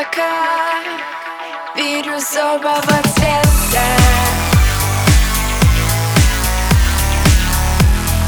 [0.00, 0.80] облака
[1.76, 3.86] Бирюзового цвета.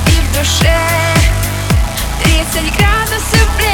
[0.07, 0.79] И в душе
[2.25, 3.72] 30 градусов блеска